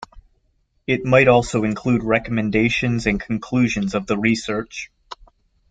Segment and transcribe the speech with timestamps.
[0.87, 4.89] It might also include recommendations and conclusions of the research.